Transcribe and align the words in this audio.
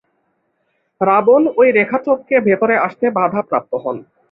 রাবণ 1.01 1.43
ঐ 1.57 1.63
রেখা 1.71 1.97
টপকে 2.05 2.35
ভেতরে 2.47 2.75
আসতে 2.77 3.05
বাধাপ্রাপ্ত 3.17 3.71
হন। 3.83 3.97